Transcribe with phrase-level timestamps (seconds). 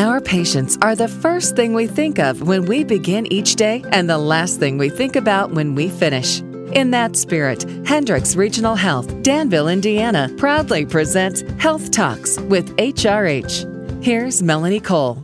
[0.00, 4.08] Our patients are the first thing we think of when we begin each day and
[4.08, 6.40] the last thing we think about when we finish.
[6.72, 14.02] In that spirit, Hendricks Regional Health, Danville, Indiana, proudly presents Health Talks with HRH.
[14.02, 15.22] Here's Melanie Cole.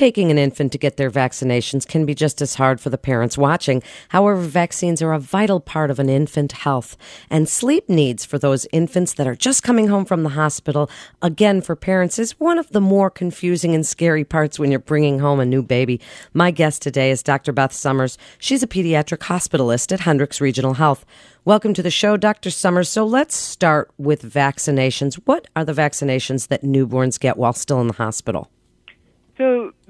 [0.00, 3.36] Taking an infant to get their vaccinations can be just as hard for the parents
[3.36, 3.82] watching.
[4.08, 6.96] However, vaccines are a vital part of an infant health
[7.28, 10.88] and sleep needs for those infants that are just coming home from the hospital.
[11.20, 15.18] Again, for parents is one of the more confusing and scary parts when you're bringing
[15.18, 16.00] home a new baby.
[16.32, 17.52] My guest today is Dr.
[17.52, 18.16] Beth Summers.
[18.38, 21.04] She's a pediatric hospitalist at Hendricks Regional Health.
[21.44, 22.50] Welcome to the show, Dr.
[22.50, 22.88] Summers.
[22.88, 25.16] So let's start with vaccinations.
[25.26, 28.48] What are the vaccinations that newborns get while still in the hospital?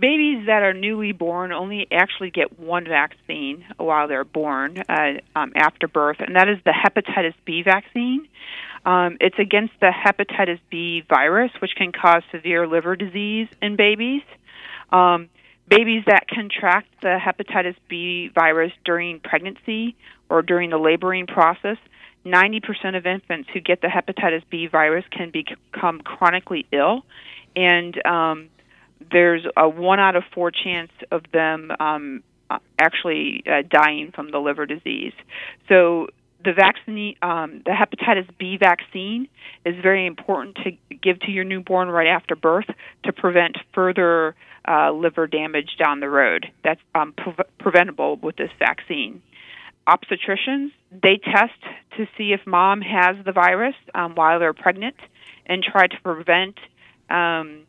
[0.00, 5.52] Babies that are newly born only actually get one vaccine while they're born uh, um,
[5.54, 8.26] after birth, and that is the hepatitis B vaccine.
[8.86, 14.22] Um, it's against the hepatitis B virus, which can cause severe liver disease in babies.
[14.90, 15.28] Um,
[15.68, 19.96] babies that contract the hepatitis B virus during pregnancy
[20.30, 21.76] or during the laboring process
[22.24, 27.02] 90% of infants who get the hepatitis B virus can become chronically ill,
[27.56, 28.48] and um,
[29.10, 34.30] there's a one out of four chance of them um, uh, actually uh, dying from
[34.30, 35.12] the liver disease.
[35.68, 36.08] So
[36.44, 39.28] the vaccine, um, the hepatitis B vaccine,
[39.64, 42.66] is very important to give to your newborn right after birth
[43.04, 44.34] to prevent further
[44.66, 46.46] uh, liver damage down the road.
[46.64, 49.22] That's um, pre- preventable with this vaccine.
[49.88, 51.60] Obstetricians they test
[51.96, 54.96] to see if mom has the virus um, while they're pregnant
[55.46, 56.58] and try to prevent
[57.08, 57.62] um,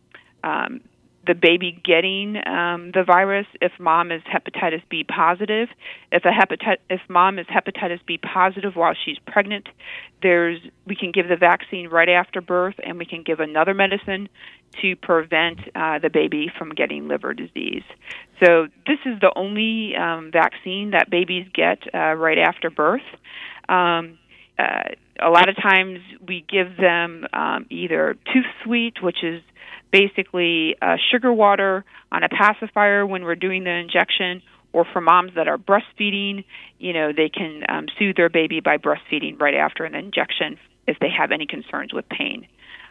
[0.44, 0.82] um,
[1.26, 5.70] the baby getting um, the virus if mom is hepatitis B positive.
[6.12, 9.70] If a hepatit- if mom is hepatitis B positive while she's pregnant,
[10.24, 14.30] there's we can give the vaccine right after birth, and we can give another medicine
[14.82, 17.84] to prevent uh, the baby from getting liver disease.
[18.44, 23.02] So this is the only um, vaccine that babies get uh, right after birth.
[23.70, 24.18] Um,
[24.58, 29.42] uh, a lot of times we give them um, either tooth sweet, which is
[29.92, 34.42] basically uh, sugar water on a pacifier when we're doing the injection,
[34.74, 36.46] or for moms that are breastfeeding,
[36.80, 40.58] you know, they can um, soothe their baby by breastfeeding right after an injection
[40.88, 42.48] if they have any concerns with pain.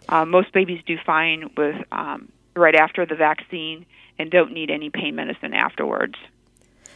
[0.09, 3.87] Uh, most babies do fine with um, right after the vaccine
[4.19, 6.15] and don't need any pain medicine afterwards.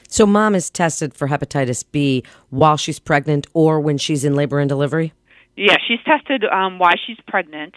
[0.09, 4.59] So, mom is tested for hepatitis B while she's pregnant or when she's in labor
[4.59, 5.13] and delivery?
[5.57, 7.75] Yeah, she's tested um, while she's pregnant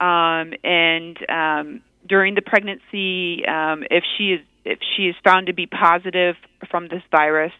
[0.00, 5.54] um, and um, during the pregnancy, um, if she is if she is found to
[5.54, 6.36] be positive
[6.70, 7.52] from this virus,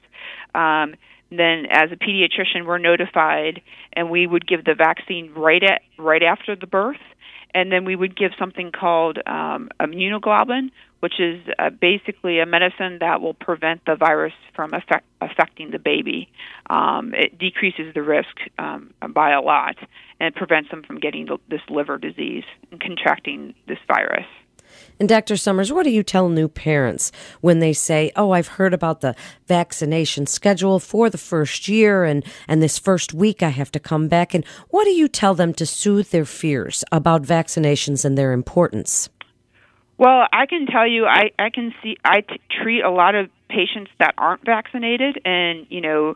[0.55, 0.95] um,
[1.31, 3.63] then as a pediatrician, we're notified,
[3.95, 7.01] and we would give the vaccine right at right after the birth,
[7.55, 10.71] and then we would give something called um, immunoglobulin,
[11.01, 15.79] which is uh, basically a medicine that will prevent the virus from affect, affecting the
[15.79, 16.29] baby.
[16.69, 19.77] Um, it decreases the risk um, by a lot
[20.21, 24.27] and it prevents them from getting this liver disease and contracting this virus.
[25.01, 25.37] And Dr.
[25.37, 29.15] Summers, what do you tell new parents when they say, "Oh, I've heard about the
[29.47, 34.09] vaccination schedule for the first year and and this first week I have to come
[34.09, 38.33] back." And what do you tell them to soothe their fears about vaccinations and their
[38.33, 39.09] importance?
[39.99, 43.31] Well, I can tell you, I I can see I t- treat a lot of
[43.49, 46.15] patients that aren't vaccinated, and you know,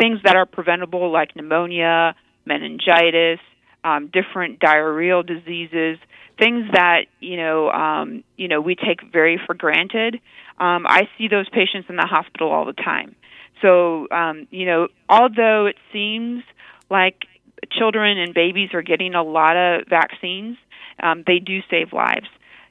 [0.00, 3.38] things that are preventable like pneumonia, meningitis,
[3.84, 5.98] um, different diarrheal diseases,
[6.36, 10.16] things that you know um, you know we take very for granted.
[10.58, 13.14] Um, I see those patients in the hospital all the time.
[13.62, 16.42] So um, you know, although it seems
[16.90, 17.26] like
[17.70, 20.56] children and babies are getting a lot of vaccines,
[21.00, 22.26] um, they do save lives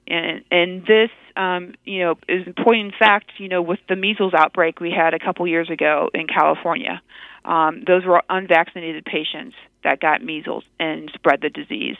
[0.07, 2.85] and and this um, you know is important.
[2.85, 6.27] In fact, you know, with the measles outbreak we had a couple years ago in
[6.27, 7.01] California,
[7.43, 11.97] um, those were unvaccinated patients that got measles and spread the disease.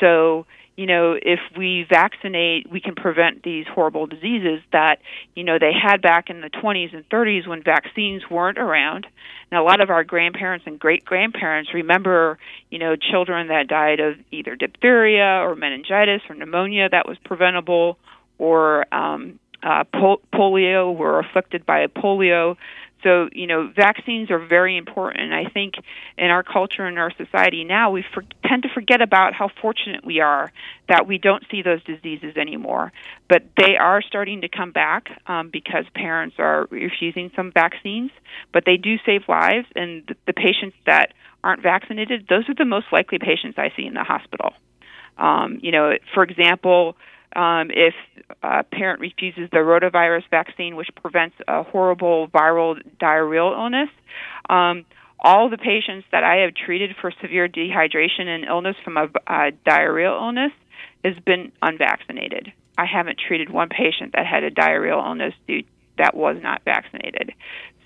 [0.00, 0.46] So
[0.76, 5.00] you know, if we vaccinate, we can prevent these horrible diseases that,
[5.34, 9.06] you know, they had back in the 20s and 30s when vaccines weren't around.
[9.50, 12.38] Now, a lot of our grandparents and great grandparents remember,
[12.70, 17.98] you know, children that died of either diphtheria or meningitis or pneumonia that was preventable,
[18.38, 19.84] or um, uh,
[20.32, 22.56] polio were afflicted by polio.
[23.02, 25.32] So, you know, vaccines are very important.
[25.32, 25.74] I think
[26.16, 30.04] in our culture and our society now, we for, tend to forget about how fortunate
[30.04, 30.52] we are
[30.88, 32.92] that we don't see those diseases anymore.
[33.28, 38.10] But they are starting to come back um, because parents are refusing some vaccines,
[38.52, 39.66] but they do save lives.
[39.74, 41.12] And the, the patients that
[41.42, 44.52] aren't vaccinated, those are the most likely patients I see in the hospital.
[45.18, 46.96] Um, you know, for example,
[47.34, 47.94] Um, if
[48.42, 53.88] a parent refuses the rotavirus vaccine, which prevents a horrible viral diarrheal illness,
[54.50, 54.84] um,
[55.20, 59.52] all the patients that I have treated for severe dehydration and illness from a, a
[59.66, 60.52] diarrheal illness
[61.04, 62.52] has been unvaccinated.
[62.76, 65.62] I haven't treated one patient that had a diarrheal illness due
[65.98, 67.32] that was not vaccinated.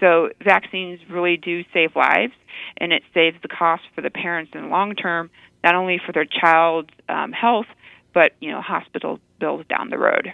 [0.01, 2.33] So vaccines really do save lives,
[2.79, 5.31] and it saves the cost for the parents in the long term,
[5.65, 7.67] not only for their child's um, health,
[8.17, 10.33] but you know hospital bills down the road.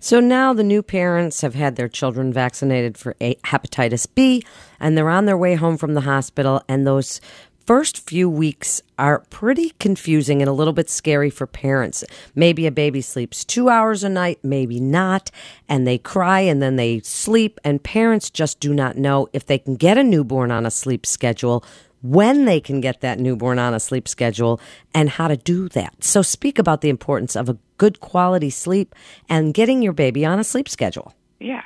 [0.00, 4.42] So now the new parents have had their children vaccinated for hepatitis B,
[4.80, 7.20] and they're on their way home from the hospital, and those
[7.66, 12.04] first few weeks are pretty confusing and a little bit scary for parents.
[12.34, 15.30] Maybe a baby sleeps two hours a night, maybe not,
[15.68, 19.58] and they cry and then they sleep, and parents just do not know if they
[19.58, 21.62] can get a newborn on a sleep schedule.
[22.04, 24.60] When they can get that newborn on a sleep schedule
[24.94, 26.04] and how to do that.
[26.04, 28.94] So, speak about the importance of a good quality sleep
[29.28, 31.14] and getting your baby on a sleep schedule.
[31.40, 31.62] Yeah,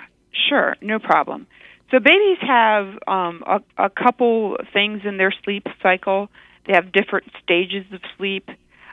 [0.49, 1.47] sure, no problem.
[1.91, 6.29] So babies have um, a, a couple things in their sleep cycle.
[6.67, 8.49] They have different stages of sleep.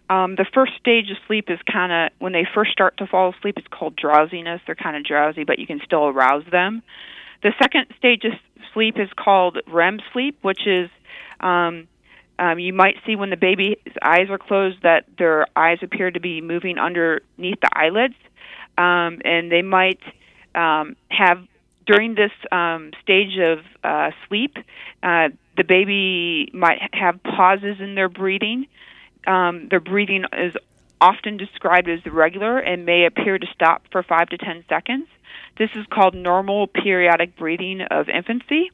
[0.10, 3.34] Um, the first stage of sleep is kind of when they first start to fall
[3.38, 3.56] asleep.
[3.58, 4.62] It's called drowsiness.
[4.66, 6.84] They're kind of drowsy, but you can still arouse them.
[7.44, 8.32] The second stage of
[8.74, 10.90] sleep is called REM sleep, which is
[11.40, 11.88] um,
[12.38, 16.20] um, you might see when the baby's eyes are closed that their eyes appear to
[16.20, 18.16] be moving underneath the eyelids,
[18.78, 20.02] um, and they might
[20.54, 21.46] um, have
[21.86, 24.58] during this um, stage of uh, sleep,
[25.04, 28.68] uh, the baby might have pauses in their breathing.
[29.28, 30.54] Um, their breathing is
[31.00, 35.08] often described as irregular and may appear to stop for five to ten seconds.
[35.58, 38.72] This is called normal periodic breathing of infancy.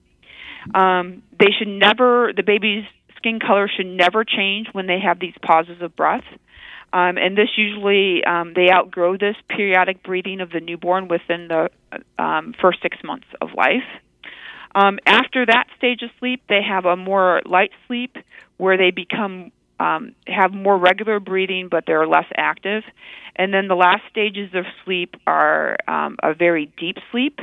[0.73, 2.85] Um, they should never, the baby's
[3.17, 6.23] skin color should never change when they have these pauses of breath.
[6.93, 11.69] Um, and this usually um, they outgrow this periodic breathing of the newborn within the
[12.21, 13.87] um, first six months of life.
[14.75, 18.17] Um, after that stage of sleep, they have a more light sleep
[18.57, 22.83] where they become um, have more regular breathing, but they're less active.
[23.35, 27.39] And then the last stages of sleep are um, a very deep sleep,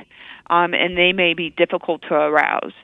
[0.48, 2.74] um, and they may be difficult to arouse.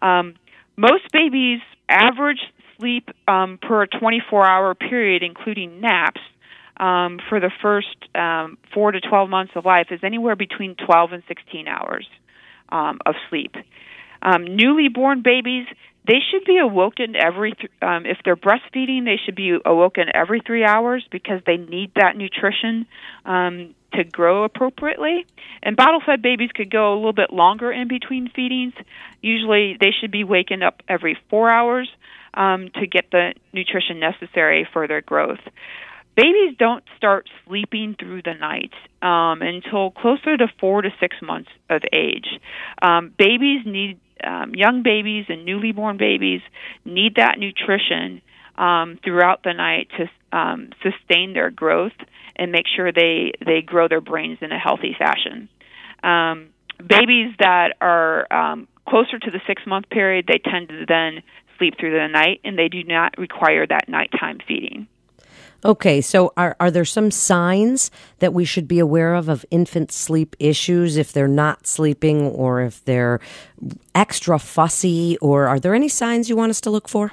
[0.00, 0.34] Um,
[0.76, 2.40] most babies' average
[2.78, 6.20] sleep um, per 24 hour period, including naps,
[6.78, 11.12] um, for the first um, four to 12 months of life is anywhere between 12
[11.12, 12.06] and 16 hours
[12.70, 13.54] um, of sleep.
[14.22, 15.66] Um, newly born babies,
[16.06, 20.40] they should be awoken every, th- um, if they're breastfeeding, they should be awoken every
[20.44, 22.86] three hours because they need that nutrition
[23.24, 25.26] um, to grow appropriately.
[25.62, 28.74] And bottle fed babies could go a little bit longer in between feedings.
[29.20, 31.88] Usually they should be wakened up every four hours
[32.34, 35.40] um, to get the nutrition necessary for their growth.
[36.14, 41.48] Babies don't start sleeping through the night um, until closer to four to six months
[41.70, 42.26] of age.
[42.82, 46.40] Um, babies need, um, young babies and newly born babies
[46.84, 48.22] need that nutrition
[48.56, 51.92] um, throughout the night to um, sustain their growth
[52.36, 55.48] and make sure they, they grow their brains in a healthy fashion.
[56.02, 61.22] Um, babies that are um, closer to the six month period, they tend to then
[61.58, 64.88] sleep through the night and they do not require that nighttime feeding.
[65.64, 69.92] Okay, so are, are there some signs that we should be aware of of infant
[69.92, 73.20] sleep issues if they're not sleeping or if they're
[73.94, 77.12] extra fussy, or are there any signs you want us to look for?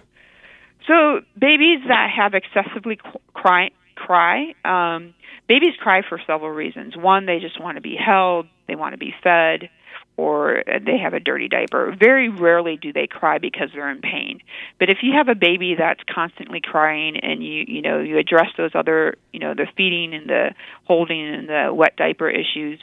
[0.87, 2.97] So, babies that have excessively
[3.33, 5.13] cry, cry um,
[5.47, 6.97] babies cry for several reasons.
[6.97, 9.69] One, they just want to be held, they want to be fed
[10.19, 11.95] or they have a dirty diaper.
[11.97, 14.41] Very rarely do they cry because they're in pain.
[14.77, 18.49] But if you have a baby that's constantly crying and you you know you address
[18.57, 20.49] those other you know the feeding and the
[20.83, 22.79] holding and the wet diaper issues,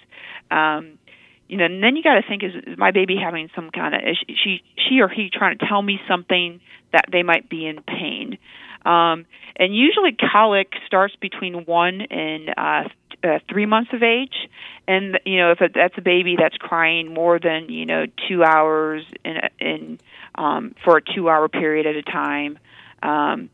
[0.50, 0.98] um,
[1.46, 3.94] you know, and then you got to think is, is my baby having some kind
[3.94, 4.34] of issue?
[4.42, 6.60] She she or he trying to tell me something
[6.92, 8.38] that they might be in pain.
[8.86, 9.26] Um,
[9.56, 12.88] and usually colic starts between one and uh,
[13.22, 14.48] uh, three months of age,
[14.86, 18.44] and you know if it, that's a baby that's crying more than you know two
[18.44, 20.00] hours in in
[20.34, 22.58] um, for a two-hour period at a time,
[23.02, 23.50] um,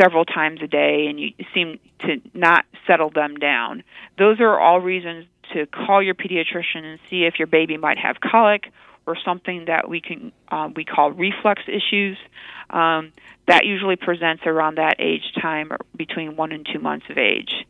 [0.00, 3.82] several times a day, and you seem to not settle them down.
[4.18, 8.20] Those are all reasons to call your pediatrician and see if your baby might have
[8.20, 8.72] colic
[9.06, 12.16] or something that we can um, we call reflux issues.
[12.70, 13.12] Um,
[13.48, 17.66] that usually presents around that age time, between one and two months of age.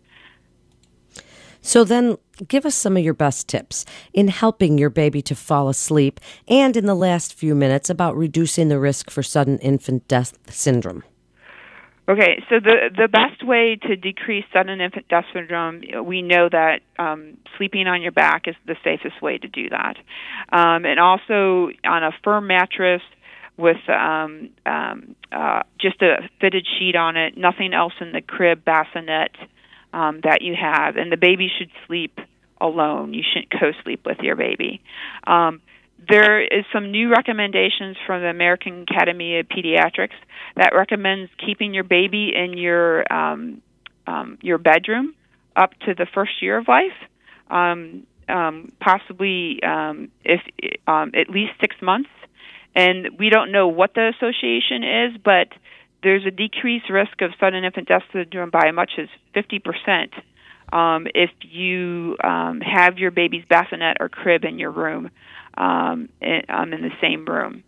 [1.63, 5.69] So then give us some of your best tips in helping your baby to fall
[5.69, 10.37] asleep and in the last few minutes about reducing the risk for sudden infant death
[10.51, 11.05] syndrome.
[12.09, 16.81] Okay, so the the best way to decrease sudden infant death syndrome, we know that
[16.99, 19.97] um, sleeping on your back is the safest way to do that,
[20.53, 23.03] um, and also on a firm mattress
[23.57, 28.65] with um, um, uh, just a fitted sheet on it, nothing else in the crib
[28.65, 29.31] bassinet
[29.93, 32.19] um, that you have, and the baby should sleep
[32.61, 33.13] alone.
[33.15, 34.83] You shouldn't co-sleep with your baby.
[35.27, 35.61] Um,
[36.09, 40.17] there is some new recommendations from the American Academy of Pediatrics
[40.57, 43.63] that recommends keeping your baby in your um,
[44.07, 45.15] um, your bedroom
[45.55, 46.97] up to the first year of life,
[47.51, 50.41] um, um, possibly um, if
[50.87, 52.11] um, at least six months.
[52.75, 55.49] And we don't know what the association is, but
[56.03, 60.13] there's a decreased risk of sudden infant death syndrome by as much as 50 percent
[60.73, 65.11] um, if you um, have your baby's bassinet or crib in your room,
[65.57, 67.63] um, in, um, in the same room.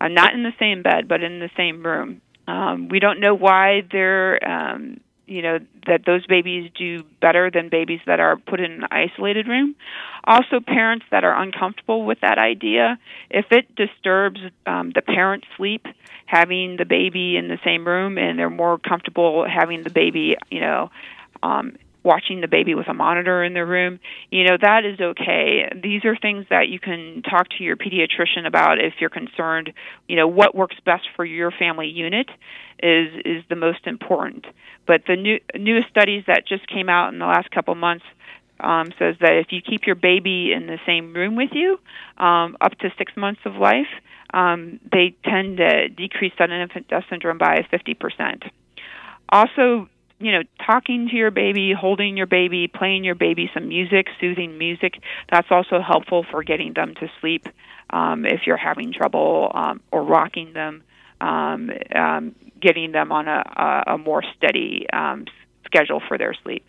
[0.00, 2.20] Uh, not in the same bed, but in the same room.
[2.48, 7.68] Um, we don't know why they're, um, you know, that those babies do better than
[7.68, 9.74] babies that are put in an isolated room.
[10.24, 12.98] Also, parents that are uncomfortable with that idea,
[13.30, 15.86] if it disturbs um, the parent's sleep,
[16.26, 20.60] having the baby in the same room, and they're more comfortable having the baby, you
[20.60, 20.90] know,
[21.42, 23.98] um, watching the baby with a monitor in their room,
[24.30, 25.68] you know, that is okay.
[25.82, 29.72] These are things that you can talk to your pediatrician about if you're concerned,
[30.08, 32.28] you know, what works best for your family unit
[32.82, 34.46] is is the most important.
[34.86, 38.04] But the new newest studies that just came out in the last couple months
[38.60, 41.78] um, says that if you keep your baby in the same room with you
[42.16, 43.90] um, up to six months of life,
[44.32, 48.48] um, they tend to decrease sudden infant death syndrome by 50%.
[49.28, 54.06] Also, you know, talking to your baby, holding your baby, playing your baby some music,
[54.20, 54.94] soothing music,
[55.30, 57.46] that's also helpful for getting them to sleep
[57.90, 60.82] um, if you're having trouble um, or rocking them,
[61.20, 65.26] um, um, getting them on a, a, more steady um,
[65.64, 66.68] schedule for their sleep.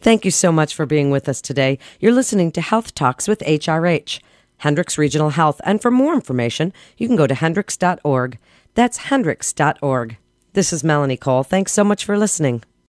[0.00, 1.78] Thank you so much for being with us today.
[1.98, 4.20] You're listening to Health Talks with HRH,
[4.58, 5.60] Hendricks Regional Health.
[5.64, 8.38] And for more information, you can go to hendricks.org.
[8.74, 10.18] That's hendricks.org.
[10.52, 11.42] This is Melanie Cole.
[11.42, 12.62] Thanks so much for listening.